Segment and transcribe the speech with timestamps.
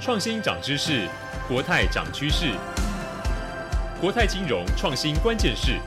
[0.00, 1.06] 创新涨知识，
[1.46, 2.54] 国泰涨趋势。
[4.00, 5.78] 国泰金融创新关键是。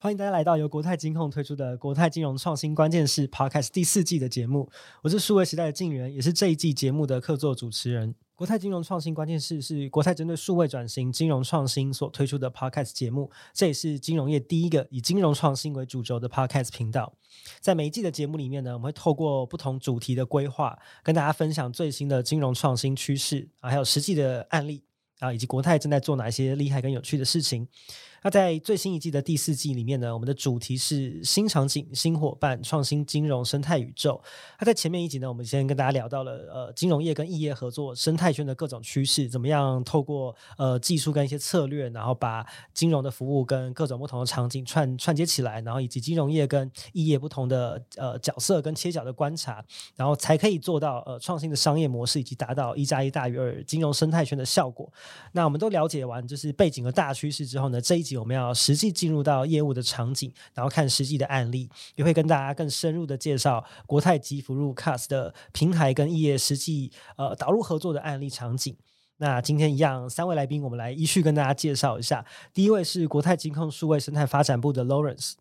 [0.00, 4.70] 欢迎大家来到由国泰金控推出的《国泰金融创新关键势》Podcast 第四季的节目。
[5.02, 8.14] 我是数位时代的敬原，也是这一季节目的客座主持人。
[8.36, 17.12] 国泰金融创新关键势是国泰针对数位转型、金融创新所推出的 Podcast 节目，这也是金融业第一个以金融创新为主轴的 Podcast 频道。
[17.58, 24.84] 在每一季的节目里面呢，我们会透过不同主题的规划，跟大家分享最新的金融创新趋势啊，还有实际的案例
[25.18, 27.66] 啊，以及国泰正在做哪一些厉害跟有趣的事情。
[28.22, 34.20] 那在最新一季的第四季里面呢，我们的主题是新场景、新伙伴、创新金融生态宇宙。
[34.58, 49.64] 那在前面一集呢，我们先跟大家聊到了呃金融业跟异业合作生态圈的各种趋势，怎么样透过呃技术跟一些策略，然后把金融的服务跟各种不同的场景串串接起来，然后以及金融业跟异业不同的呃角色跟切角的观察，
[49.94, 54.92] 然后才可以做到呃创新的商业模式以及达到一加一大于二金融生态圈的效果。
[55.32, 58.16] 那我们都了解完就是背景和大趋势之后呢，这一集。
[58.16, 68.76] 我们要实际进入到业务的场景，然后看实际的案例，也会跟大家更深入的介绍国泰吉福入 CAS 的平台跟异业实际呃导入合作的案例场景。
[69.18, 72.24] 那今天一样，三位来宾我们来依序跟大家介绍一下。
[72.54, 75.34] 第一位是国泰金控数位生态发展部的 Lawrence，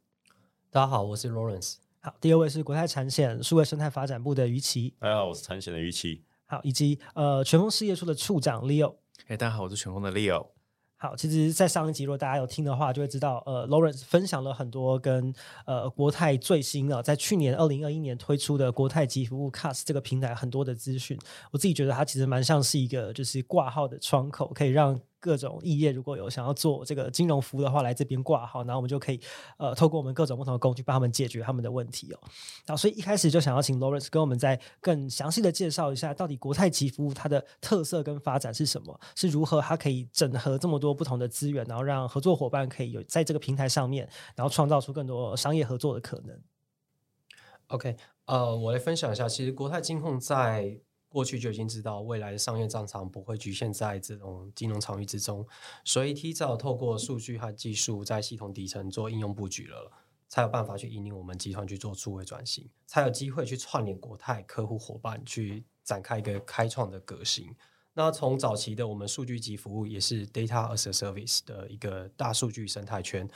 [0.71, 1.75] 大家好，我是 Lawrence。
[1.99, 6.23] 好，第二位是国泰产险数位生态发展部的于琦，大家好，我是产险的于琦。
[6.47, 8.95] 好，以及呃全峰事业处的处长 Leo，
[9.27, 10.56] 哎，大家好，我是全峰的 Leo。
[10.99, 15.31] 好，其实，在上一集如果大家有听的话，就会知道，呃，Lawrence 分享了很多跟
[15.65, 21.15] 呃国泰最新的，在去年二零二一年推出的国泰及服务 CAS 这个平台很多的资讯。
[21.51, 24.99] 我自己觉得它其实蛮像是一个就是挂号的窗口，可以让。
[25.19, 29.19] 各种异业如果有想要做这个金融服务的话，来这边挂号，然后我们就可以
[29.57, 32.19] 呃透过我们各种不同的工具帮他们解决他们的问题哦。
[32.65, 38.99] 然后所以一开始就想要请 Lawrence 跟我们再更详细的介绍一下，到底国泰即服务它的特色跟发展是什么？
[39.15, 46.39] 是如何它可以整合这么多不同的资源，然后让合作伙伴可以有在这个平台上面，然后创造出更多商业合作的可能。
[47.67, 50.79] OK，呃，我来分享一下，其实国泰金控在。
[51.09, 55.47] 过去就已经知道未来的商业战场不会局限在这种金融场域之中，
[55.83, 59.91] 所以提早透过数据和技术在系统底层做应用布局了，
[60.27, 67.55] 才有办法去引领我们集团去做数位转型，才有机会去串联国泰客户伙伴去展开一个开创的革新。
[67.93, 73.27] 那从早期的我们数据级服务，也是 Data as a Service 的一个大数据生态圈，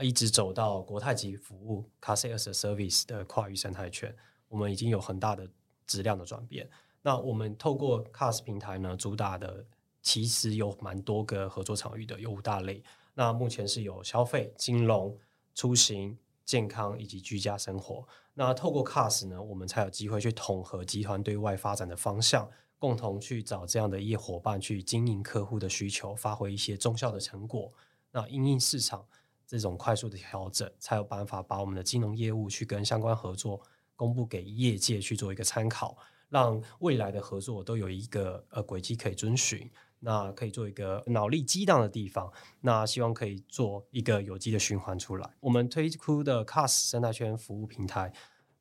[0.00, 4.12] 一直走到国泰级服务 CAS as a Service 的跨域生态圈，
[4.48, 5.48] 我们已经有很大的
[5.86, 6.68] 质量的转变。
[7.08, 9.64] 那我们透过 CAS 平台呢，主打的
[10.02, 12.84] 其实有蛮多个合作场域的，有五大类。
[13.14, 15.16] 那目前是有消费、金融、
[15.54, 18.06] 出行、健康以及居家生活。
[18.34, 22.46] 那透过 CAS 呢，我们才有机会去统合集团对外发展的方向，
[22.78, 27.72] 共同去找这样的业伙伴去经营客户的需求，发挥一些中效的成果。
[28.10, 29.02] 那因应市场
[29.46, 33.62] 这种快速的调整，才有办法把我们的金融业务去跟相关合作
[33.96, 35.96] 公布给业界去做一个参考。
[36.28, 45.30] 让未来的合作都有一个呃轨迹可以遵循，那可以做一个脑力激荡的地方，那希望可以做一个有机的循环出来。
[45.40, 48.12] 我们推出的 CAS 生态圈服务平台，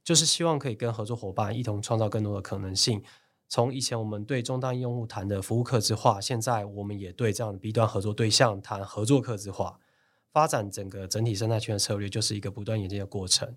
[0.03, 3.03] 就是希望可以跟合作伙伴一同创造更多的可能性。
[3.49, 9.79] 从以前我们对终端用户谈的服务客制化，现在我们也对这样的 B 端合作对象谈合作客制化，
[10.33, 13.55] 发展整个整体生态圈的策略，就是一个不断演进的过程。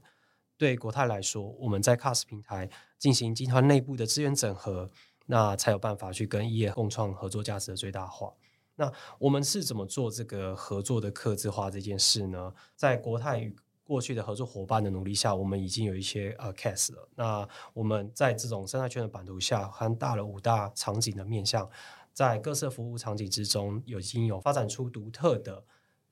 [0.56, 2.70] 对国泰来说，我们在 CAS 平台
[3.00, 4.88] 进行集团内部的资源整合，
[5.26, 8.32] 那才有办法去跟业共创合作价值的最大化。
[8.76, 12.54] 那我们是怎么做这个合作的客制化这件事呢？
[12.76, 17.08] 在国泰与过去的合作伙伴的努力下，我们已经有一些呃 case 了。
[17.16, 21.68] 那我们在这种生态圈的版图下，涵盖了五大场景的面向，
[22.12, 25.64] 在各色服务场景之中，有已经有发展出独特的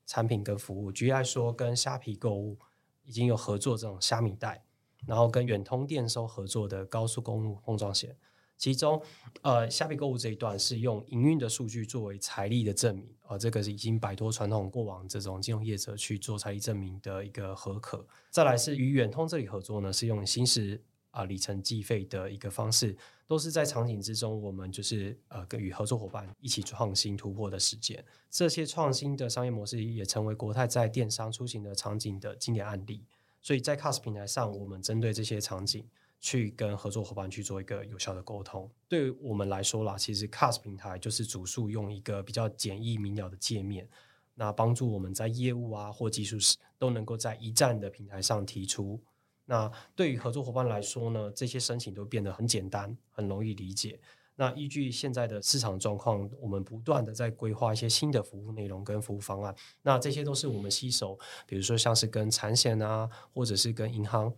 [0.07, 0.91] 产品跟服务。
[0.91, 2.57] 举例来说，跟虾皮购物。
[3.05, 4.63] 已经有合作这种虾米袋，
[5.07, 8.17] 然后跟远通电收合作的高速公路碰撞险，
[8.57, 9.01] 其中
[9.43, 18.07] 呃虾皮购物这一段是用营运的数据作为财力的证明，呃这个是已经摆脱传统过往这种金融业者去做财力证明的一个合可。
[18.31, 22.97] 再来是与远通这里合作呢，是用新时啊里程计费的一个方式，
[23.27, 28.05] 都是在场景之中，我们就是呃跟与合作伙伴一起创新突破的实践。
[28.29, 33.07] 这些创新的商业模式也成为国泰在电商出行的场景的经典案例。
[33.41, 35.87] 所以在 CAS 平台上，我们针对这些场景
[36.21, 38.71] 去跟合作伙伴去做一个有效的沟通。
[38.89, 43.89] 对于我们来说啦，其实 CAS 平台就是主诉用一个比较简易明了的界面，
[44.35, 49.01] 那帮助我们在业务啊或技术时都能够在一站的平台上提出。
[49.47, 53.99] 那对于合作伙伴来说呢，这些申请都变得很简单，很容易理解。
[54.41, 59.53] 那依据现在的市场状况，我们不断的在规划一些新的服务内容跟服务方案。
[59.83, 64.33] 那这些都是我们携手，比如说像是跟产险啊，或者是跟银行，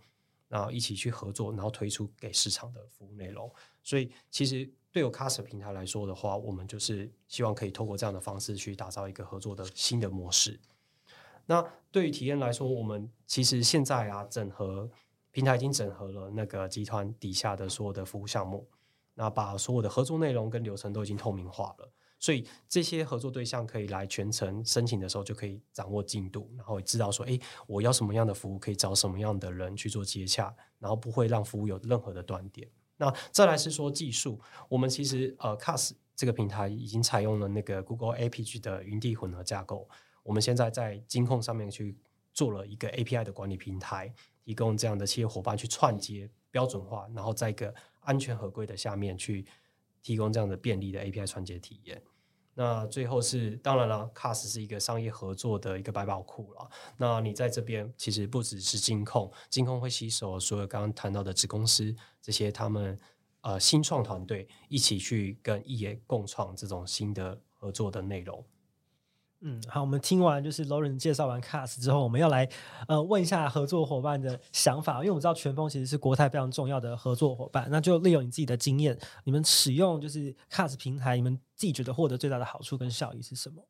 [0.47, 3.47] 然后一起去合作，然后推出给市场的服务内容。
[3.83, 10.59] 所以，其实对有 CAS 平台来说的话，我们就是希望可以透过这样的方式去打造一个合作的新的模式。
[11.45, 14.89] 那对于体验来说，我们其实现在啊，整合
[15.29, 18.67] 平台已经整合了那个集团底下的所有的服务项目。
[19.21, 21.87] 那把所有的合作内容跟流程都已经透明化了，
[22.19, 32.67] 所以这些合作对象可以来全程申请的时候就可以掌握进度，然后也知道说，哎，我要什么样的服务，可以找什么样的人去做接洽，然后不会让服务有任何的断点。
[32.97, 39.87] 那再来是说技术，我们其实呃，CAS 这个平台已经采用了那个 Google APG 的云地混合架构，
[40.23, 41.95] 我们现在在金控上面去
[42.33, 44.11] 做了一个 API 的管理平台，
[44.43, 49.45] 提供这样的企业伙伴去串接标准化，然后在一个安全合规的下面去
[50.01, 52.01] 提供这样的便利的 API 串接体验。
[52.53, 56.69] 那最后是当然了，CAS 是一个商业合作的一个百宝库了。
[56.97, 62.99] 那你在这边其实不只是金控，金控会携手所有刚刚谈到的子公司这些他们
[63.39, 68.45] 呃新创团队一起去跟 EA 共创这种新的合作的内容。
[69.43, 72.47] 嗯，好，我们听完就是 Lauren 介绍完 CAS 之后，我们要来
[72.87, 83.65] 呃问一下合作伙伴的想法，因为我们知道全峰其实是国泰非常重要的合作伙伴，那就利用你自己的经验，你们使用就是 CAS 平台，你们自己觉得获得最大的好处跟效益是什么？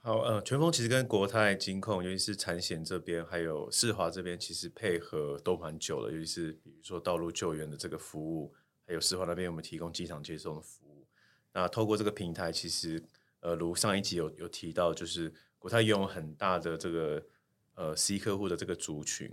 [0.00, 8.54] 好，呃，全峰其实跟国泰金控，尤其是产险这边，还有世华这边，其实配合都蛮久了，尤其是比如说道路救援的这个服务，
[8.86, 11.06] 还有世华那边我们提供机场接送的服务，
[11.52, 13.04] 那透过这个平台，其实。
[13.42, 17.22] 呃，如上一集有有提到，就是国泰拥有很大的这个
[17.74, 19.30] 呃 C 客户的这个族群，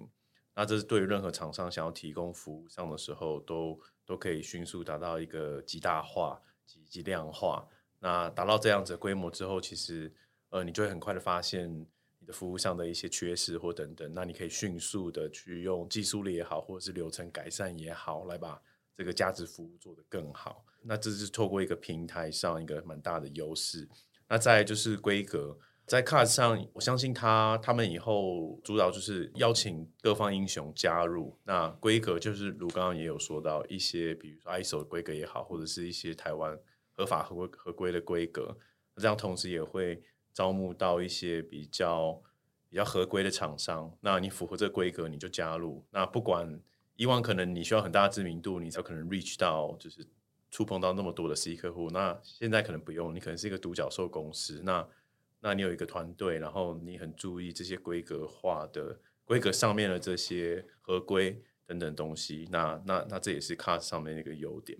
[0.56, 7.68] 那这是对于任何厂商想要提供服务上的时候，都都可以迅速达到一个极大化、极极量化。
[8.00, 10.12] 那达到这样子规模之后，其实
[10.50, 11.70] 呃，你就会很快的发现
[12.18, 18.60] 你的服务上的一些缺失或等等，那你可以迅速的去用技术力也好，或者是流程改善也好，来把
[19.00, 20.66] 这个价值服务做得更好。
[20.82, 23.88] 那这是透过一个平台上一个蛮大的优势。
[24.28, 31.38] 那再就是规格，在 cars 上，我相信他他们以后主导就是邀请各方英雄加入。
[31.46, 36.60] 那规格就是如刚刚也有说到一些，比如说 ISO 规格也好，或者是一些台湾
[36.92, 38.58] 合法合规合规的规格。
[38.98, 40.04] 这样同时也会
[40.34, 42.22] 招募到一些比较
[42.68, 43.96] 比较合规的厂商。
[44.02, 45.86] 那你符合这个规格，你就加入。
[45.92, 46.60] 那不管
[47.00, 50.06] 以往可能你需要很大的知名度，你才可能 reach 到就是。
[50.52, 54.84] 触碰到那么多的 C 客户，那现在可能不用，你可能是一个独角兽公司，那
[55.42, 64.80] 那你有一个团队，然后你很注意这些规格化的规格上面的这些合规等等东西，那那那这也是 Cast 上面的一个优点。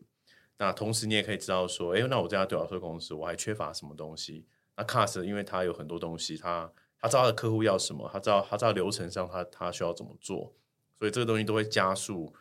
[0.58, 4.48] 那同时你也可以知道说，哎，那我这家独角兽公司我还缺乏什么东西？
[4.76, 10.52] 那 Cast 因为它有很多东西，它它知道他的客户要什么，他知道他知道流程上他他需要怎么做，
[11.00, 12.32] 所以这个东西都会加速。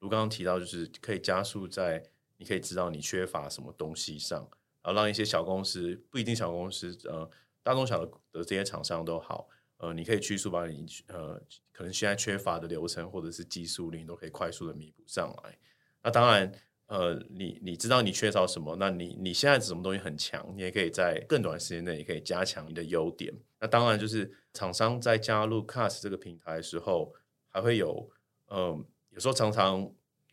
[0.00, 2.02] 如刚刚提到，就是可以加速在。
[2.40, 4.38] 你可以知道你缺乏什么东西上，
[4.80, 7.28] 然后让一些小公司不一定小公司，呃，
[7.64, 9.48] 大中小的的这些厂商都好，
[9.78, 11.42] 呃，你可以迅速把你呃
[11.72, 15.58] 可能现在缺乏的流程或者是技术力都可以快速的弥补上来。
[16.00, 16.52] 那当然，
[16.86, 23.34] 呃，你你知道你缺少什么，那你你现在什么东西很强，你也可以在更短时间内也可以加强你的优点。
[23.58, 27.12] 那当然就是厂商在加入 CAS 这个平台的时候，
[27.58, 28.08] 还会有，
[28.50, 29.90] 嗯、有时候常常。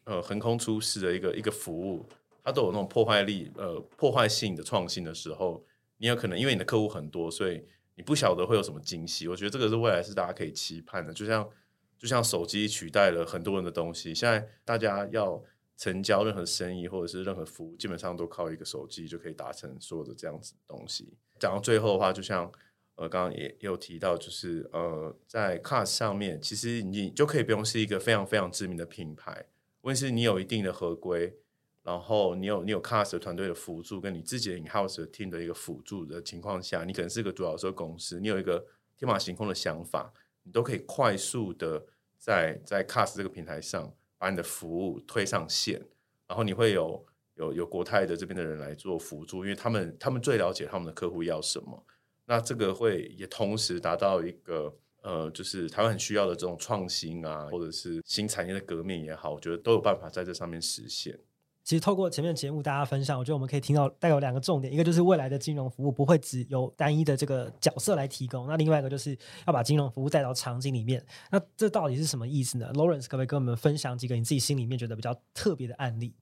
[0.07, 2.07] 呃，横空出世的一个一个服务，
[2.43, 5.65] 它都有那种破坏力，呃，破坏性的创新的时候，
[5.97, 7.65] 你有可能因为你的客户很多，所以
[7.95, 9.27] 你不晓得会有什么惊喜。
[9.27, 11.49] 我觉得这个是未来是大家可以期盼的，就像
[11.97, 15.41] 就像手机取代了很多人的东西，现在大家要
[15.75, 21.11] 成交任何生意或者是任何服务，基本上都靠一个手机就可以达成所有的这样子的东西。
[21.39, 22.51] 讲到最后的话，就像
[22.95, 29.45] 呃，刚刚也有提到，就是呃，在 Cars 上面，其实你就可以不用是一个非常非常知名的品牌。
[29.81, 31.37] 问题是你有一定的合规，
[31.83, 38.65] 然后你有你有 Cars 团队的辅助，跟你自己的 in-house 的 team 的一个辅助的情况下，你可能是个独角兽公司，你有一个
[38.97, 41.85] 天马行空的想法，你都可以快速的
[42.17, 45.79] 在在 Cars 这个平台上把你的服务推上线，
[46.27, 51.85] 然后你会有有有国泰的这边的人来做辅助，因为他们他们最了解他们的客户要什么，
[52.25, 54.73] 那这个会也同时达到一个。
[55.07, 61.15] 呃，就是台湾很需要的这种创新啊，或者是新产业的革命也好，我觉得都有办法在这上面实现。
[61.63, 69.15] 其实透过前面节目大家分享，我觉得我们可以听到带有两个重点，一个就是未来的金融服务不会只有单一的这个角色来提供，那另外一个就是
[69.45, 71.05] 要把金融服务带到场景里面。
[71.29, 76.15] 那这到底是什么意思呢？Lawrence 可不可以跟我们分享几个你自己心里面觉得比较特别的案例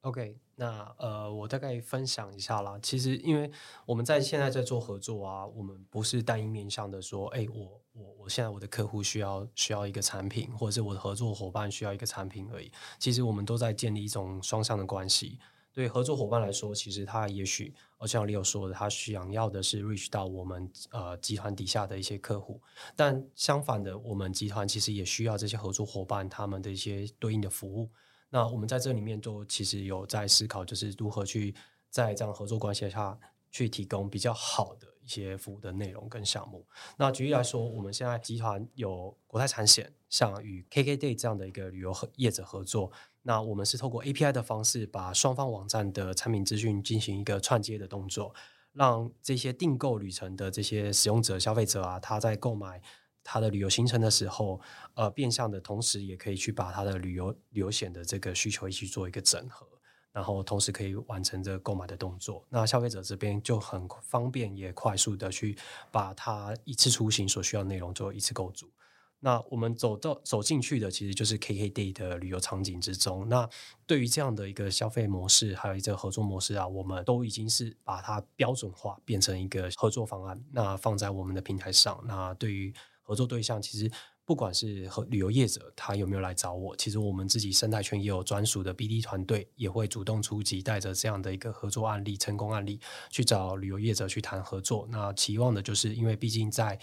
[0.00, 2.78] ？OK，那呃，我大概分享一下啦。
[2.82, 3.50] 其实，因为
[3.84, 12.72] 我们在现在在做合作啊，我们不是单一面向的说，哎，我我我现在我的客户需要需要一个产品，或者是我的合作伙伴需要一个产品而已。
[12.98, 15.38] 其实，我们都在建立一种双向的关系。
[15.74, 22.62] 对合作伙伴来说，其实他也许，而像 Leo 说的，他想要的是 reach 到我们呃集团底下的一些客户。
[22.96, 27.90] 但相反的，我们集团其实也需要这些合作伙伴他们的一些对应的服务。
[28.36, 31.54] 那我们在这里面都其实有在思考，就是如何去
[31.88, 33.18] 在这样合作关系下
[33.50, 36.62] 去提供比较好的一些服务的内容跟项目。
[36.98, 48.34] 那举例来说，我们现在集团有国泰产险，像与 KKday 这样的一个旅游业者合作，那我们是透过 API 的方式，把双方网站的产品资讯进行一个串接的动作，
[48.74, 52.82] 让这些订购旅程的这些使用者、消费者啊，他在购买。
[53.28, 54.60] 他的旅游行程的时候，
[54.94, 59.66] 呃，变相的同时也可以去把他的旅游旅游险的这个需求一起做一个整合，
[60.12, 62.46] 然后同时可以完成这个购买的动作。
[62.48, 65.56] 那消费者这边就很方便也快速的去
[65.90, 68.70] 把他一次出行所需要内容做一次构筑。
[69.18, 73.26] 那我们走到走进去的其实就是 KKday 的旅游场景之中。
[73.28, 73.48] 那
[73.86, 81.98] 对于这样的一个消费模式，还有一个合作模式啊，我们都已经是把它标准化，变成一个合作方案，那放在我们的平台上。
[82.06, 82.72] 那对于
[83.06, 83.88] 合作对象其实
[84.24, 94.88] 不管是和旅游业者，他有没有来找我，其实我们自己生态圈也有专属的 BD 团队，也会主动出击，带着这样的一个合作案例、成功案例去找旅游业者去谈合作。
[94.90, 96.76] 那期望的就是，因为毕竟在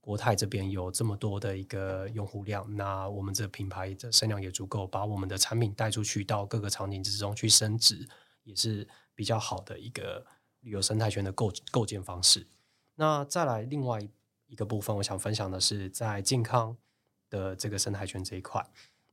[0.00, 8.08] 国泰这边有这么多的一个用户量，那我们这品牌的声量也足够，把我们的产品带出去到各个场景之中去升值，
[8.44, 10.24] 也是比较好的一个
[10.60, 12.46] 旅游生态圈的构构建方式。
[12.94, 14.08] 那再来另外。
[14.50, 16.76] 一个部分，我想分享的是在健康
[17.30, 18.62] 的这个生态圈这一块。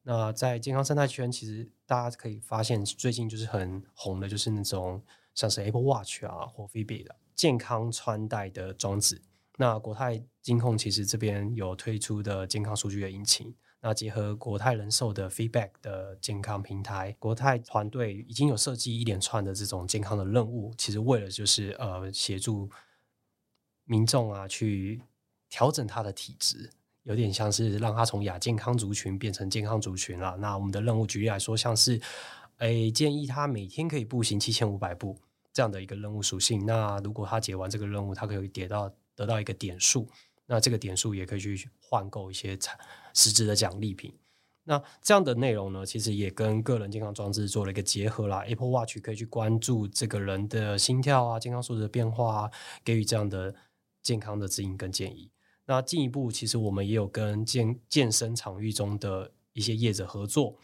[0.01, 5.03] 那在健康生态圈，其实大家可以发现，最近就是很红的，就是那种
[5.36, 9.22] 像是 Apple Watch 啊或 Fitbit 的健康穿戴的装置。
[9.58, 22.70] 那国泰金控其实这边有推出的健康数据的引擎，那结合国泰人寿的 Feedback 的健康平台，国泰团队已经有设计一连串的这种健康的任务，其实为了就是呃协助
[23.84, 25.03] 民众啊去。
[25.49, 26.69] 调整他的体质，
[27.03, 30.37] 有点像是让他从亚健康族群变成健康族群了。
[30.37, 31.99] 那我们的任务举例来说，像是，
[32.57, 35.17] 诶，建议他每天可以步行七千五百步
[35.53, 36.65] 这样的一个任务属性。
[36.65, 40.07] 那如果他解完这个任务，他可以得到得到一个点数。
[40.49, 42.79] 那这个点数也可以去换购一些产
[43.13, 44.13] 实质的奖励品。
[44.63, 48.39] 那这样的内容呢，其实也跟个人健康装置做了一个结合啦。
[48.39, 52.51] Apple Watch 可以去关注这个人的心跳啊、健康数值的变化啊，
[52.83, 53.55] 给予这样的
[54.01, 55.29] 健康的指引跟建议。
[55.67, 60.57] 那进一步，其实我们也有跟健健身场域中的一些业者合作。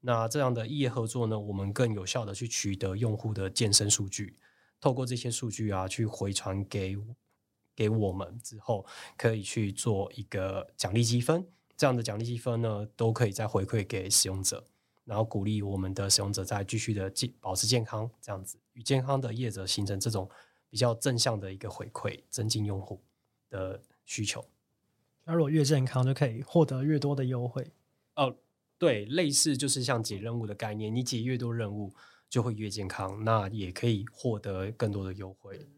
[0.00, 4.36] 那这样的业合作呢，我们更有效的去取得用户的健身数据，
[4.80, 6.96] 透过这些数据啊，去回传给
[7.76, 8.86] 给我们之后，
[9.16, 11.46] 可以去做一个奖励积分。
[11.76, 14.64] 这样的奖励积分呢，都可以再回馈给使用者，
[15.04, 20.28] 然后鼓励我们的使用者再继续的健保持健康，这样子与健康的业者形成这种
[20.70, 23.02] 比较正向的一个回馈，增进用户
[23.50, 24.42] 的需求，
[25.24, 27.70] 那如果越健康就可以获得越多的优惠
[28.16, 28.34] 哦。
[28.78, 31.92] 对，类似就是像解任务的概念，你解越多任务
[32.30, 35.68] 就会越健康，那也可以获得更多的优惠。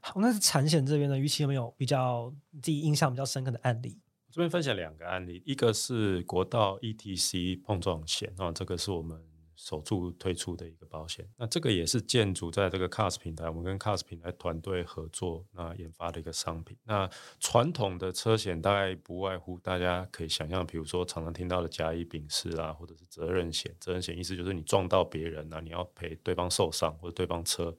[0.00, 3.98] 好，那是产险这边呢，于琦有没有比较自己印象比较深刻的案例？
[4.30, 9.18] 这边分享两个案例，一个是国道 ETC 碰撞险啊，这个是我们。
[9.56, 16.76] 首次推出的一个保险，那这个也是建筑在这个 CAS 平台，我们跟 CAS 平台团队合作，那研发的一个商品。
[16.84, 17.08] 那
[17.40, 23.74] 传统的车险大概不外乎大家可以想象，比如说常常听到的甲乙丙式啊，或者是责任险。
[23.80, 27.74] 责任险意思就是你撞到别人啊，你要赔对方受伤或者对方车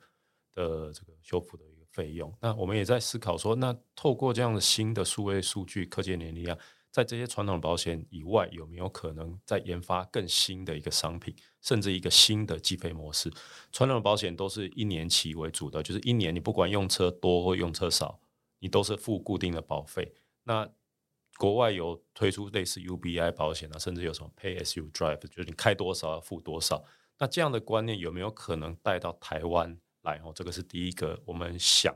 [0.54, 2.34] 的这个修复的一个费用。
[2.42, 6.58] 那我们也在思考说，那透过这样的新的数位数据、科技能力啊。
[6.98, 13.32] 在这些传统保险以外，有没有可能再研发更新的一个商品，甚至一个新的计费模式？
[13.72, 18.20] 传统的保险都是一年期为主的，就是一年你不管用车多或用车少，
[18.58, 20.12] 你都是付固定的保费。
[20.46, 20.68] 那
[21.38, 26.84] 国外有推出类似 UBI 保险啊，甚至有什么 Pay as you drive，就是你开多少要付多少。
[27.20, 30.20] 那这样的观念有没有可能带到台湾来？
[30.26, 31.96] 哦，这个是第一个我们想。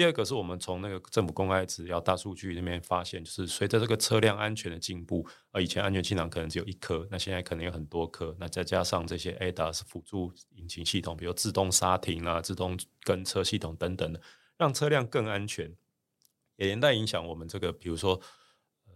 [0.00, 14.18] 第二个是我们从那个政府公开资料大数据那边发现，就是随着这个车辆安全的进步，呃，以前安全气囊可能只有一颗，那现在可能有很多颗，那再加上这些 ADAS 辅助引擎系统，比如自动刹停啊、自动跟车系统等等的，
[14.56, 15.76] 让车辆更安全，
[16.56, 18.14] 也连带影响我们这个，比如说
[18.86, 18.92] 呃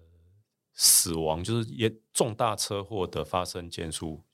[0.73, 4.25] 死亡，就是也重大车祸的发生件数。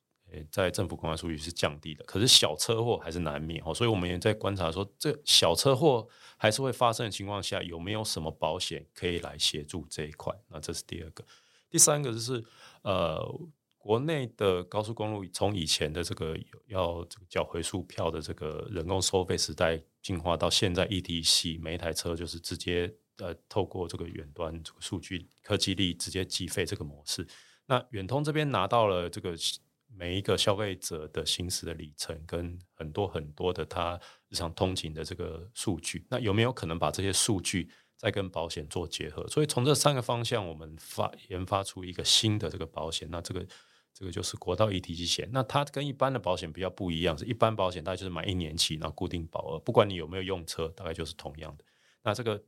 [0.51, 6.07] 在政府公开数据是降低的，可是小车祸还是难免哦，所以我们也在观察说，这小车祸
[6.37, 10.35] 还是会发生的情况下，有没有什么保险可以来协助这一块？
[10.49, 11.25] 那这是第二个，
[11.69, 12.45] 第三个就是
[12.83, 13.21] 呃，
[13.77, 27.27] 国内的高速公路从以前的这个要这个缴回数票的这个人工收费时代，进化到现在 ETC，每一台车就是直接呃透过这个远端这个数据科技力直接计费这个模式。
[27.67, 29.35] 那远通这边拿到了这个。
[30.01, 39.29] 每一个消费者的行驶的里程跟很多很多的他日常通勤的这个数据，那有没有可能把这些数据再跟保险做结合？
[39.29, 43.07] 所以从这三个方向，我们发研发出一个新的这个保险。
[43.11, 43.47] 那这个
[43.93, 45.29] 这个就是国道 ETC 险。
[45.35, 51.65] 那它跟一般的保险比较不一样，是一般保险大概就是买一年期，然后固定保额，不管你有没有用车，大概就是同样的。
[52.03, 52.43] 那这个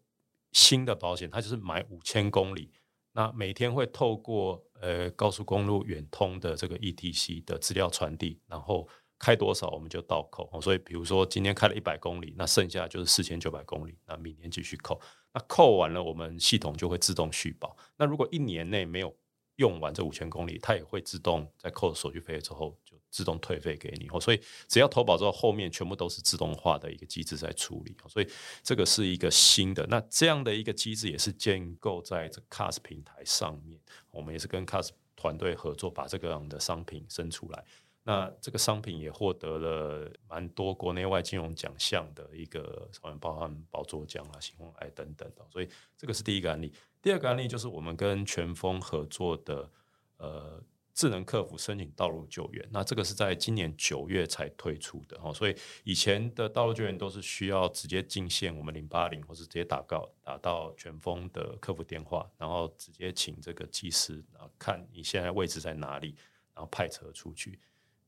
[0.52, 2.71] 新的保险，它就是买五千公里。
[3.12, 8.88] 那每天会透过呃高速公路远通的这个 ETC 的资料传递，然后
[9.19, 10.61] 开多少我们就倒扣。
[10.61, 15.00] 所以比如说今天开了一百公里，那剩下就是四千九百公里，那明年继续扣。
[15.35, 17.76] 那扣完了，我们系统就会自动续保。
[17.97, 19.14] 那如果一年内没有
[19.57, 22.76] 用完这五千公里，它也会自动在扣手续费之后
[23.12, 24.21] 自动退费给你哦。
[24.21, 27.95] 所以只要投保之后，后面全部都是自动化的一个机制在处理。
[28.09, 28.28] 所以
[28.64, 29.87] 这个是一个新的。
[29.88, 33.78] 那这样的一个机制也是建构在这 CARS 平台上面。
[34.11, 37.64] 我们也是跟 CARS 团队合作，把这个样的商品生出来。
[38.04, 42.90] 那这个商品也获得了蛮多国内外金融奖项的一个，
[43.21, 45.47] 包含宝座奖啊、新红爱等等的。
[45.52, 46.73] 所以这个是第一个案例。
[47.00, 49.71] 第二个案例就是我们跟全峰合作的，
[50.16, 50.61] 呃，
[50.95, 52.69] 智能客服申请道路救援。
[52.71, 66.15] 那这个是在今年九月才推出的哦，所以以前的道路救援都是需要直接进线，我们零八零或是直接打告打到全峰的客服电话，然后直接请这个技师啊看你现在位置在哪里，
[66.55, 67.59] 然后派车出去。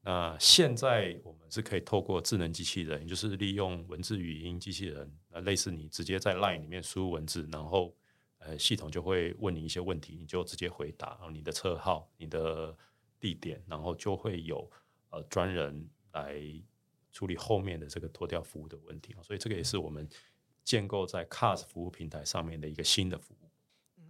[0.03, 7.95] 那现在我们是可以透过智能机器人，就是利用文字语音机器人，那类似你直接在 LINE 里面输入文字，然后。
[8.47, 12.77] 呃，系统就会问你一些问题，你就直接回答，然后你的车号、你的
[13.19, 14.71] 地点，然后就会有
[15.11, 16.37] 呃专人来
[17.11, 19.17] 处理后面的这个脱掉服务的问题。
[19.23, 20.07] 所以这个也是我们
[20.63, 23.49] 建构在 CARS 服务平台上面的一个新的服务。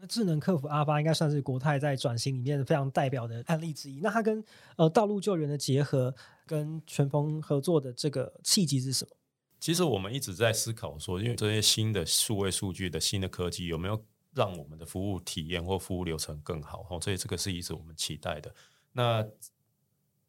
[0.00, 4.00] 那智能客服阿巴应该算是国泰在转型里面非常代表的案例之一。
[4.00, 4.42] 那它跟
[4.76, 6.12] 呃道路救援的结合，
[6.44, 9.16] 跟全峰合作的这个契机是什么？
[9.60, 18.54] 其实我们一直在思考说，因为这些新的数位数据的新的科技有没有让我们的服务体验或服务流程更好，所以这个是一直我们期待的。
[18.92, 19.26] 那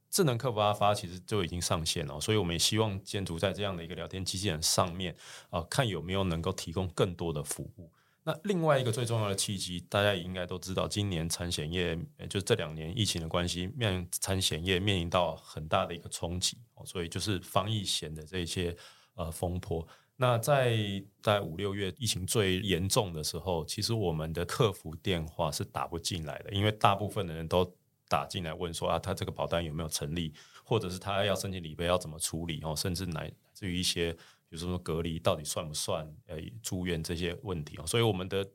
[0.09, 5.15] 智能客服阿发其实就已经上线了，所以我们也希望建筑在这样的一个聊天机器人上面
[5.49, 7.91] 啊、看有没有能够提供更多的服务。
[8.23, 11.95] 那另外一个最重要的契机，大家也应该都知道，今年产险业
[12.29, 18.75] 就是这两年疫情的关系，面产险业面临到很大的一个冲击，所以就是防疫险的这些
[19.13, 19.87] 呃风波。
[20.17, 27.69] 那在在五六月疫情最严重的时候，其实我们的客服电话是打不进来的，因为大部分的人都
[28.07, 34.13] 打进来问说啊，他这个保单有没有成立，或者是他要申请理赔要怎么处理哦，甚至乃至于一些，
[34.47, 38.49] 比如说隔离到底算不算呃住院这些问题哦，所以我们的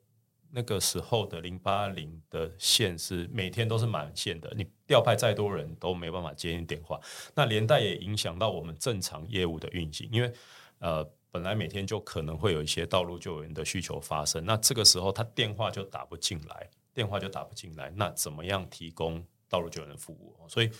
[0.50, 6.98] 那个时候的零八零的线是每天都是满线的，你调派再多人都没办法接你电话，
[7.34, 10.32] 那连带也影响到我们正常业务的运行，因为
[10.78, 11.06] 呃。
[11.30, 20.34] 本来每天就可能会有一些道路救援的需求发生，那这个时候他电话就打不进来，电话就打不进来，那怎么样提供道路救援的服务？
[20.48, 20.70] 所以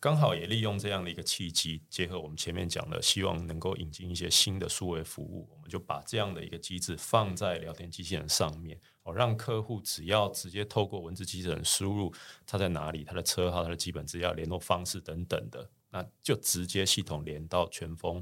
[0.00, 12.12] 刚好也利用这样的一个契机，结合我们前面讲的，希望能够引进一些新的数位服务，我们就把这样的一个机制放在聊天机器人上面，哦，让客户只要直接透过文字机器人输入
[12.44, 18.20] 他在哪里，他的车号、他的基本资料、联络方式等等的，那就直接系统连到全峰。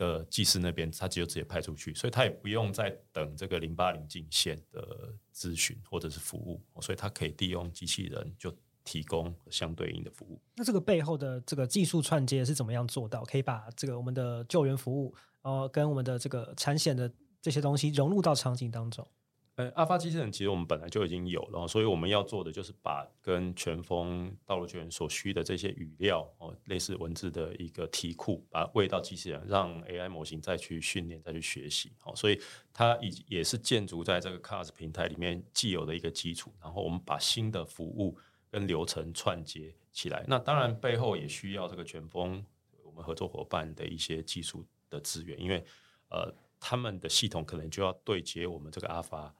[0.00, 8.50] 的技师那边，他就直接派出去，所以他也不用再等这个零八零进线的咨询或者是服务，所以他可以利用机器人就
[8.82, 10.40] 提供相对应的服务。
[10.56, 13.22] 那这个背后的这个技术串接是怎么样做到？
[13.24, 19.06] 可以把这个我们的救援服务，呃，跟我们的这个产险的这些东西融入到场景当中？
[19.60, 31.92] 呃，阿发机器人其实我们本来就已经有了，所以我们要做的就是把跟全峰道路救援所需的这些语料哦，类似文字的一个题库，把它喂到机器人，让 AI 模型再去训练、再去学习。
[32.04, 32.40] 哦，所以
[32.72, 38.16] 它也也是建筑在这个 Cars 平台里面既有的一个基础，然后我们把新的服务
[38.50, 40.24] 跟流程串接起来。
[40.26, 42.42] 那当然背后也需要这个全峰
[42.82, 45.62] 我们合作伙伴的一些技术的资源，因为
[46.08, 49.34] 呃，他们的系统可能就要对接我们这个阿发。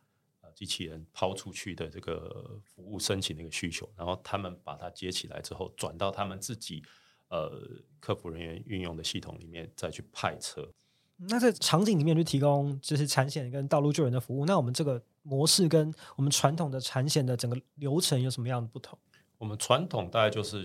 [0.60, 6.82] 机器人抛出去的这个服务申请的一个需求，然后他们把它接起来之后，转到他们自己
[7.28, 7.66] 呃
[7.98, 10.70] 客服人员运用的系统里面再去派车。
[11.16, 18.98] 那在场景里面去提供就是产险跟道路救援的服务，那我们这个模式跟我们传统的产险的整个流程有什么样的不同？
[19.38, 20.62] 我们传统大概就是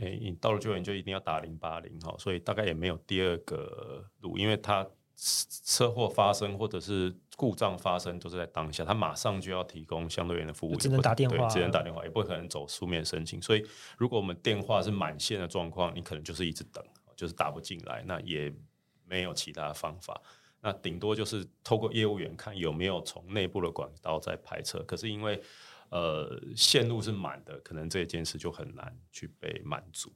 [0.00, 4.84] 诶，你道路救援就一定要打零八零哈，所以大概也没有第二个路，因为它。
[5.16, 13.40] 车祸发生或者是故障发生，都是在当下，他马上就要提供相对应的服务，只能打电话，只能打电话，也不可能走书面申请。
[13.40, 16.84] 所以，如果我们电话是满线的状况，你可能就是一直等，
[17.16, 18.54] 就是打不进来，那也
[19.04, 20.20] 没有其他方法。
[20.60, 24.80] 那顶多就是透过业务员看有没有从内部的管道在派车。
[24.80, 25.40] 可是因为
[25.90, 30.12] 呃线路是满的，可能这件事就很难去被满足。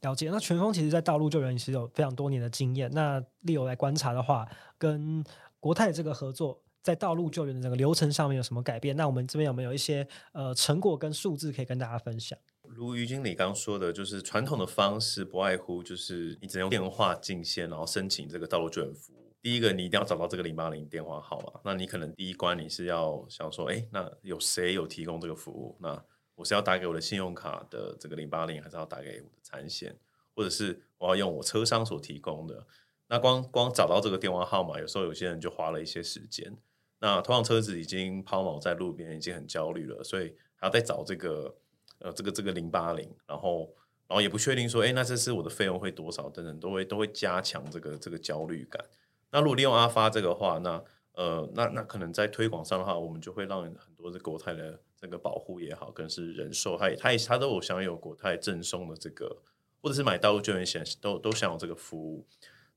[0.00, 2.90] 了解，那全峰其实，在道路救援其实有非常多年的经验。
[2.92, 5.24] 那 Leo 来观察的话，跟
[5.60, 8.94] 国泰这个合作，在道路救援的整个流程上面有什么改变？
[8.96, 12.38] 那我们这边有没有一些呃成果跟数字可以跟大家分享？
[12.62, 19.32] 如于经理刚说的，就是传统的方式不外乎就是你只能用电话进线，然后申请这个道路救援服务。
[19.42, 21.60] 第一个，你一定要找到这个零八零电话号码。
[21.62, 25.76] 那你可能第一关你是要想说，哎，那有谁有提供这个服务？
[25.78, 26.02] 那
[26.34, 29.96] 我是要打给我的信用卡的这个零八零，还是要打给我的产险，
[30.34, 32.66] 或者是我要用我车商所提供的？
[33.06, 36.56] 那光光找到这个电话号码，有时候有些人就花了一些时间。
[36.98, 41.54] 那同样车子已经抛锚在路边，已经很焦虑了，所以还要再找这个
[41.98, 43.72] 呃这个这个零八零，然后
[44.08, 46.28] 然后也不确定说，哎，那这次我的费用会多少？
[46.30, 48.84] 等等，都会都会加强这个这个焦虑感。
[49.30, 54.80] 那如果利用阿发这个话，那呃那那可能在推广上的话，我们就会让很多的国泰的。
[55.04, 59.36] 这个保护也好，更是人寿，他也他也他都有享有国泰赠送的这个，
[59.82, 62.26] 或者是买道路救援险都都享有这个服务。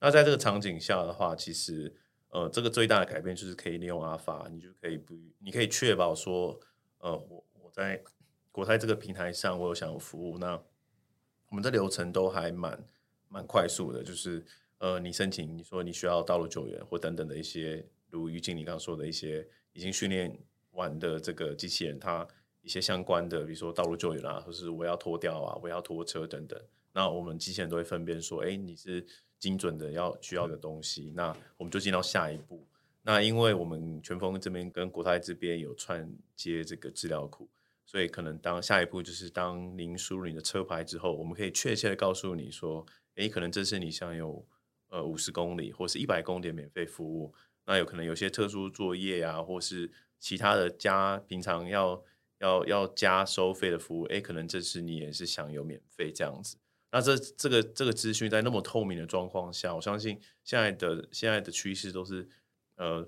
[0.02, 1.96] 那在这个场景下的话，其实
[2.28, 6.60] 呃，这个最大的改变就是可以利用阿法，你就可以不，你可以确保说，
[6.98, 8.04] 呃，我我在
[8.52, 10.38] 国泰这个平台上，我有享有服务。
[10.38, 10.62] 那
[11.48, 12.86] 我们的流程都还蛮
[13.30, 14.46] 蛮快速的，就是
[14.80, 20.38] 呃，你申请，你说你需要道路救援或等等的一些，如于经理刚刚说的一些已经训练。
[20.78, 22.26] 玩的这个机器人，它
[22.62, 26.58] 一些相关的，比如说道路救援啊，或是我要拖吊啊，我要拖车等等，
[26.94, 29.06] 那我们机器人都会分辨说，哎，你是
[29.40, 32.66] 精准的要需要的东西，那我们就进到下一步。
[33.02, 37.50] 那因为我们全峰这边跟国泰这边有串接这个资料库，
[37.86, 42.86] 所以可能当下一步就是当您输入你的车牌之后，我们可以确切的告诉你说，
[43.16, 44.46] 哎，可能这是你享有
[44.90, 47.34] 呃五十公里或是一百公里的免费服务，
[47.66, 52.03] 那有可能有些特殊作业啊，或是其他的加平常要
[52.39, 56.58] 要要加收费的服务，诶，可能这次你也是享有免费这样子。
[56.91, 62.27] 那这这个这个资讯在那么透明的状况下，我相信现在的现在的趋势都是，
[62.75, 63.08] 呃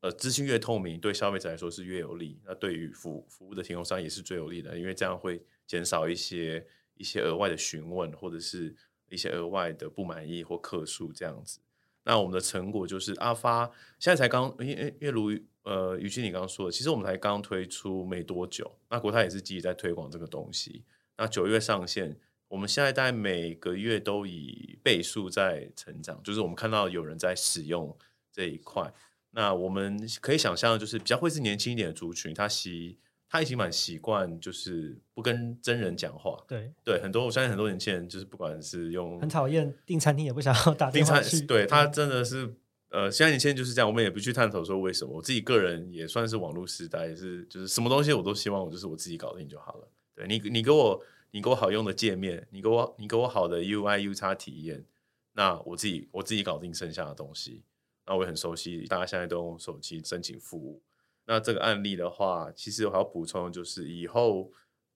[0.00, 2.40] 呃，资讯越透明，对消费者来说是越有利。
[2.44, 8.74] 那对于服服务的提供商也是最有利的，因为这样会减少一些一些额外的询问，或者是
[9.08, 11.60] 一些额外的不满意或客诉这样子。
[12.06, 20.84] 那我们的成果就是阿发现在才刚，因为因为如呃，于经你刚刚说的，其实我们才刚推出没多久，那国泰也是积极在推广这个东西。
[21.16, 22.16] 那九月上线，
[22.46, 27.98] 我们现在大概每个月都以倍数在成长，就是我们看到有人在使用
[28.30, 28.94] 这一块。
[29.32, 36.42] 那我们可以想象，就是比较会是年轻一点的族群，他习他已经蛮习惯，就是不跟真人讲话。
[36.46, 41.40] 对对，很多我相信很多年轻人就是不管是用很讨厌订餐厅，也不想要打电话去。
[41.46, 42.54] 对，他真的是。
[42.88, 45.12] 呃，现在年轻人就是这样，我们也不去探讨说为什么。
[45.12, 49.88] 我自己个人也算是网络时代，也是就是什么东西我都希望我就是我自己搞定就好了。
[50.14, 54.84] 对你，你给我你给我好用的界面，你给我你给我好的 UI UX 体验，
[55.32, 57.64] 那我自己我自己搞定剩下的东西。
[58.06, 60.80] 那我也很熟悉，大家现在都用手机申请服务。
[61.26, 64.50] 那这个案例的话，其实我还要补充就是以后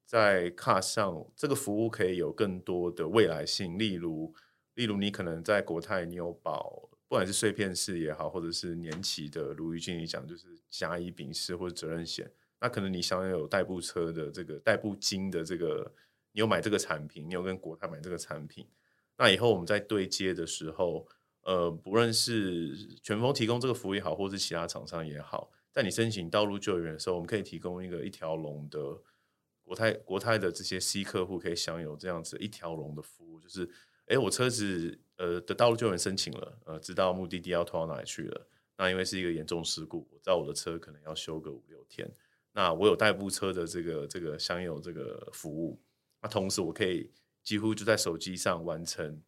[0.04, 4.34] 在 CaaS 上这个服务可以有更多的未来性，例如
[4.74, 6.88] 例如你可能在国泰你有保。
[7.10, 15.92] 不管是碎片式也好，或者是年期的，如于经理讲，就是甲乙丙式或者责任险，那可能你想有代步车的这个代步金的这个，
[16.30, 18.64] 你有买这个产品，你有跟国泰买这个产品，
[19.18, 21.04] 那以后我们在对接的时候，
[21.42, 28.78] 呃，不论是全峰提供这个服务也好，或是其他厂商也好，在你申请道路救援的时候，我们可以提供一个一条龙的
[29.62, 33.70] 国泰国泰的这些 C 客户可以享有这样子一条龙的服务，就是，
[34.06, 38.48] 哎，我车子呃的道路救援申请了，呃，知道目的地要拖到哪里去了。
[38.76, 42.10] 那因为是一个严重事故，我知道我的车可能要修个五六天，
[42.52, 45.80] 那我有代步车的这个这个享有这个服务，
[46.20, 47.12] 那同时我可以
[47.44, 49.22] 几乎就在手机上完成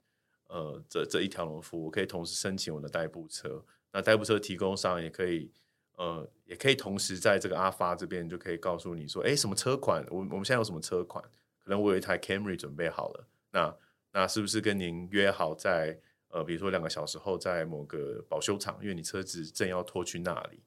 [0.49, 5.53] 呃这这一条龙服务，我可以同时申请我的代步车，那代步车提供商也可以。
[5.97, 10.05] 呃，也可以同时在这个阿发这边就可以告诉你说，哎，什么车款？
[10.11, 11.23] 我我们现在有什么车款？
[11.63, 13.77] 可能我有一台 Camry 准备好了，那
[14.13, 20.61] 那是不是跟您约好在呃，比如说两个小时后在某个保修厂，因为你车子正要拖去那里。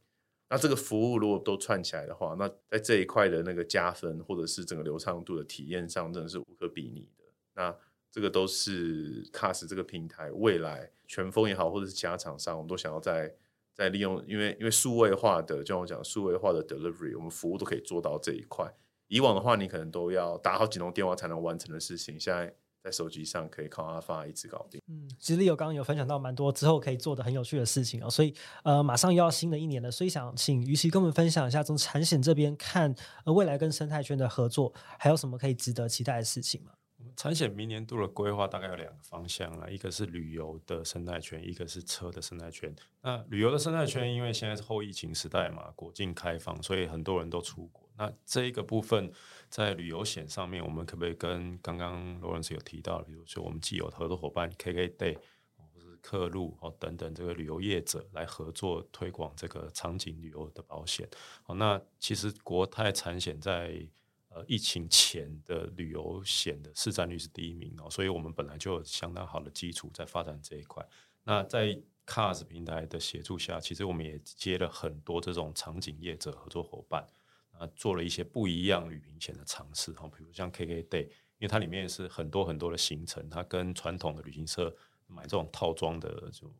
[0.48, 7.24] 那这个服务如果都串起来的话，那在这一块的那个加分或者是整个流畅度的体验上，真的是无可比拟的。
[7.56, 7.76] 那
[8.12, 13.34] 这个都是 Cars 这个平台未来全峰也好，或者是其他厂商，我们都想要在。
[13.76, 18.66] 在利用，因为因为数位化的，就像我讲数位化的 delivery，我们服务都可以做到这一块。
[19.08, 24.82] 以往的话，你可能都要打好几通电话才能完成的事情，现在在手机上可以靠阿发一次搞定。
[24.88, 28.34] 嗯，其实 Leo 刚刚有分享到蛮多之后可以做的很有趣的事情哦，所以
[28.64, 36.72] 呃，马上又要新的一年了，所以想请于琦跟我们分享一下，从产险这边看呃未来跟生态圈的合作，还有什么可以值得期待的事情吗？
[37.15, 42.75] 产险明年度的规划大概有两个方向啦，一个是旅游的生态圈，一个是车的生态圈。
[43.01, 47.89] 那旅游的生态圈，因为现在是后疫情时代嘛，国境开放，所以很多人都出国。
[47.97, 49.10] 那这一个部分
[49.49, 55.15] 在旅游险上面，我们可不可以跟刚刚 Lawrence 有提到，比如说我们既有合作伙伴 KKday
[55.56, 61.08] 或是客路哦等等这个旅游业者来合作推广这个场景旅游的保险？
[61.43, 63.88] 好，那其实国泰产险在
[64.36, 70.86] 呃，疫情前的旅游险的市占率是第一名哦，所以我们本来就有相当好的基础在发展这一块。
[71.24, 77.08] 那在 Cars 平台的协助下，其实我们也接了很多这种场景业者合作伙伴，
[77.52, 84.76] 啊，做了一些不一样旅行险的尝试哈，比如像 KKday，因为它里面是很多很多的行程，它跟传统的旅行社
[85.08, 86.54] 买这种套装的就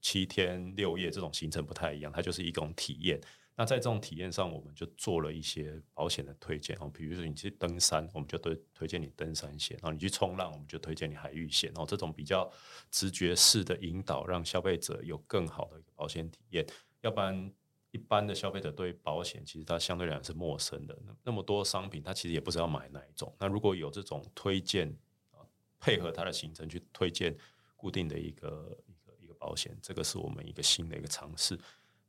[0.00, 3.20] 七天六夜这种行程不太一样，它就是一种体验。
[3.62, 11.70] 那在这种体验上，我们就做了一些保险的推荐哦，比如说你去登山，我们就推推荐你登山险；然后你去冲浪，我们就推荐你海域险。
[11.76, 12.50] 哦，这种比较
[12.90, 16.66] 直觉式的引导，让消费者有更好的一个保险体验。
[17.02, 17.52] 要不然，
[17.92, 20.98] 一般的消费者对保险其实它相对来讲是陌生的。
[21.22, 23.32] 那么多商品，他其实也不知道买哪一种。
[23.38, 24.88] 那如果有这种推荐
[25.30, 25.38] 啊，
[25.78, 27.32] 配合他的行程去推荐
[27.76, 31.56] 固定的一个一个一个保险，这个是我们一个新的一个尝试。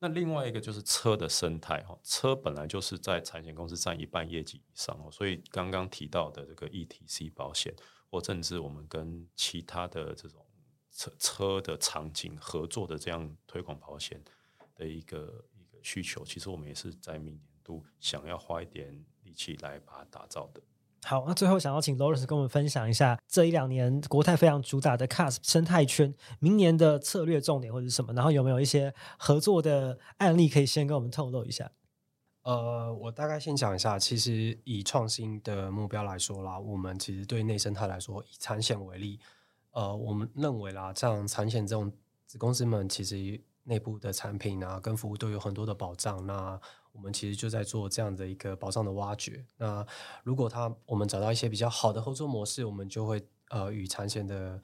[0.04, 7.74] 那另外一个就是车的生态哈，车本来就是在产险公司占一半业绩以上哦，所以刚刚提到的这个 ETC 保险，
[8.10, 10.46] 或甚至我们跟其他的这种
[10.92, 14.22] 车车的场景合作的这样推广保险
[14.76, 20.62] 的一个一个需求，其实我们也是在明年度想要花一点力气来把它打造的。
[21.06, 28.13] 好，那最后想要请 Lawrence 跟我们分享一下这一两年国泰非常主打的 Cars 生态圈，明年的策略重点或者是什么？
[28.13, 31.70] 然后有没有一些合作的案例可以先跟我们透露一下？
[32.44, 39.20] 呃，我大概先讲一下，其实以创新的目标来说啦，我们其实对内生态来说，以产险为例，
[39.72, 41.92] 呃，我们认为啦，像产险这种
[42.26, 46.60] 子公司们，其实内部的产品啊跟服务都有很多的保障，那。
[46.94, 49.46] 我们其实就在做这样的一个保障的挖掘。
[49.58, 49.86] 那
[50.24, 54.62] 如果他我们找到一些比较好的合作模式，我们就会呃与产险的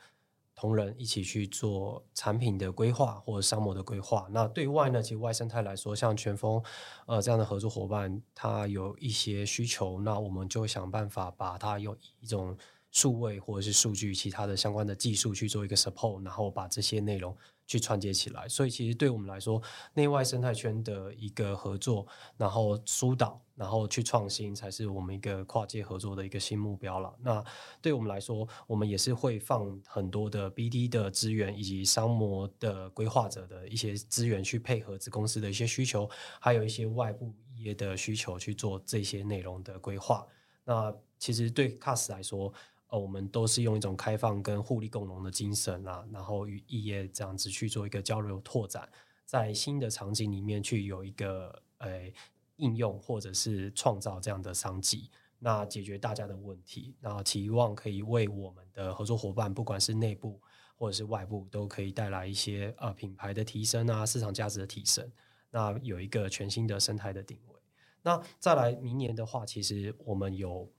[0.55, 4.27] 同仁一起去做产品的规划或者商模的规划。
[4.29, 6.61] 那对外呢，其实外生态来说，像全峰
[7.07, 12.55] 呃这样的合作伙伴，他有一些需求，那我们就想办法把它用一种
[12.91, 17.35] 数位或者是数据其他的相关的技术去做一个 support，然后把这些内容。
[17.69, 19.61] 去串接起来，所以其实对我们来说，
[19.93, 27.13] 内外生态圈的一个合作，然后疏导，然后去创新，才是我们一个跨界合作的一个新目标了。
[27.21, 27.43] 那
[27.79, 36.09] 对我们来说，我们也是会放很多的 BD 的资源，以及商模的规划者的一些资源，去配合子公司的一些需求，
[36.41, 40.25] 还有一些外部业的需求去做这些内容的规划。
[40.65, 42.51] 那其实对 Cars 来说，
[42.89, 48.89] 呃，我们都是用一种开放跟互利共荣的精神啊，然后与异业这样子去做一个交流拓展，
[49.25, 52.11] 在新的场景里面去有一个呃
[52.55, 60.41] 应用或者是创造这样的商机，那解决大家的问题，那期望可以为我们的合作伙伴，不管是内部
[60.75, 65.11] 或者是外部，都可以带来一些呃品牌的提升啊，市场价值的提升，
[65.51, 67.59] 那有一个全新的生态的定位。
[68.01, 70.71] 那再来明年的话，其实我们有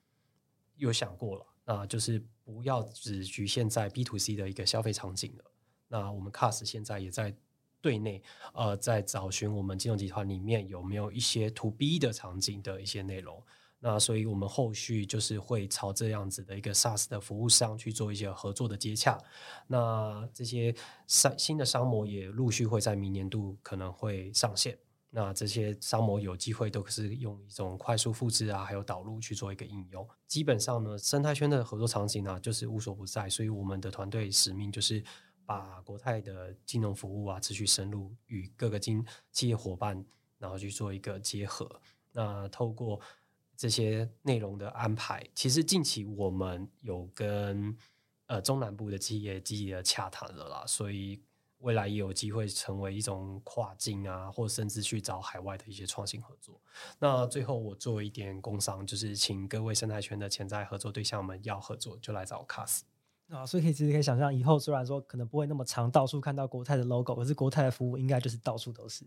[0.77, 1.46] 有想过了。
[1.70, 5.44] 啊，就是不要只局限在 B to C 的一个消费场景了。
[5.87, 7.33] 那我们 CAS 现在也在
[7.80, 8.20] 对内，
[8.52, 13.40] 呃，在找寻我们金融集团里面有没有一些 To B 的场景的一些内容。
[13.78, 19.16] 那所以我们后续就是会朝这样子的一个 SaaS 的服务商去做一些合作的接洽。
[19.68, 20.74] 那这些
[21.06, 24.76] 商新的商模也陆续会在明年度可能会上线。
[25.12, 30.09] 那这些商模有机会都是用一种快速复制啊，还有导入去做一个应用。
[30.29, 33.29] 基本上呢，生态圈的合作场景呢，就是无所不在。
[33.29, 35.03] 所以我们的团队使命就是
[35.44, 40.05] 把国泰的金融服务啊，持续深入与各个金企业伙伴，
[40.38, 41.68] 然后去做一个结合。
[42.12, 43.01] 那透过
[43.57, 47.77] 这些内容的安排，其实近期我们有跟
[48.27, 51.20] 呃中南部的企业积极的洽谈了啦，所以
[51.61, 56.61] 未来也有机会成为一种跨境啊，或甚至去找海外的一些创新合作。
[56.99, 62.81] 那最后我做一点工商，就是请各位生态圈的潜在合作对象们要合作，就来找 CAS
[63.29, 63.46] 啊。
[63.46, 69.05] 所以可以其实可以想象，以后虽然说可能不会那么常到处看到国泰的 logo，可是国泰的服务应该就是到处都是，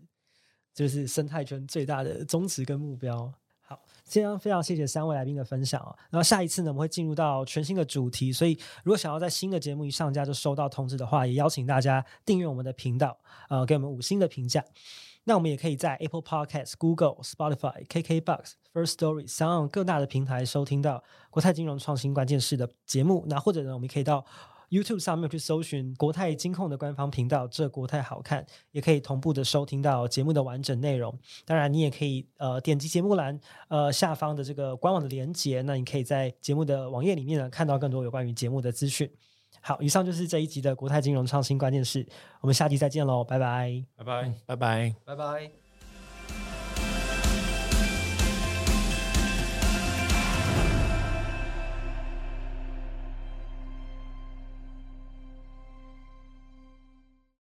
[0.74, 3.34] 就是生态圈最大的宗旨跟目标。
[3.66, 5.96] 好，今天非常谢谢三位来宾的分享哦。
[6.10, 13.18] 然后下一次呢，我们会进入到全新的主题，所以如果想要在新的节目一上架就收到通知的话，也邀请大家订阅我们的频道，
[13.50, 14.64] 呃，给我们五星的评价。
[15.26, 23.24] 那我们也可以在 Apple Podcast、Google、Spotify、KKBox、First Story 三各大的平台收听到国泰金融创新关键势的节目。
[23.30, 24.26] 那或者呢，我们可以到
[24.74, 31.16] YouTube 上面去搜寻国泰金控的官方频道，这国泰好看，也可以同步的收听到节目的完整内容。
[31.46, 39.08] 当然，你也可以呃点击节目栏呃下方的这个官网的连接，那你可以在节目的网页里面呢看到更多有关于节目的资讯。
[39.62, 42.06] 好，以上就是这一集的国泰金融创新关键是，
[42.42, 45.63] 我们下集再见喽，拜拜，拜拜，拜拜，拜拜。